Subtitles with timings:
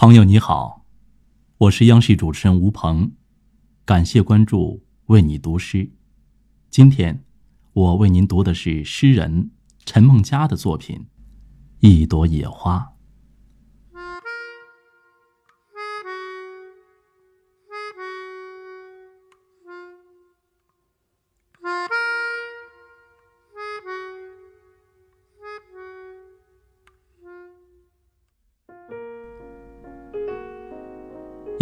[0.00, 0.86] 朋友你好，
[1.58, 3.12] 我是央视主持人吴鹏，
[3.84, 5.92] 感谢关注，为你读诗。
[6.70, 7.22] 今天
[7.74, 9.50] 我为您读的是诗人
[9.84, 10.96] 陈梦佳的作品
[11.80, 12.78] 《一朵野花》。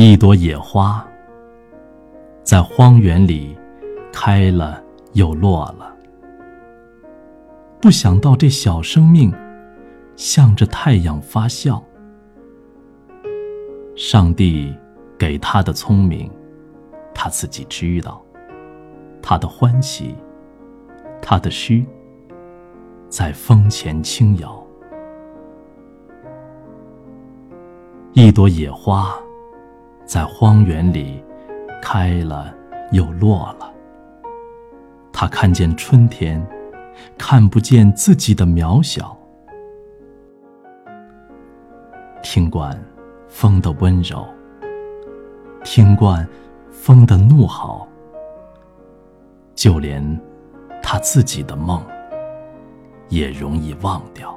[0.00, 1.04] 一朵野花，
[2.44, 3.58] 在荒原里
[4.12, 4.80] 开了
[5.14, 5.92] 又落了。
[7.80, 9.34] 不想到这小生命，
[10.14, 11.82] 向着太阳发笑。
[13.96, 14.72] 上帝
[15.18, 16.30] 给他的聪明，
[17.12, 18.22] 他自己知道；
[19.20, 20.14] 他的欢喜，
[21.20, 21.84] 他的诗，
[23.08, 24.64] 在风前轻摇。
[28.12, 29.12] 一朵野花。
[30.08, 31.22] 在荒原里，
[31.82, 32.50] 开了
[32.92, 33.70] 又落了。
[35.12, 36.42] 他看见春天，
[37.18, 39.14] 看不见自己的渺小。
[42.22, 42.74] 听惯
[43.28, 44.26] 风的温柔，
[45.62, 46.26] 听惯
[46.70, 47.86] 风的怒吼，
[49.54, 50.02] 就连
[50.82, 51.84] 他自己的梦，
[53.10, 54.34] 也容易忘掉。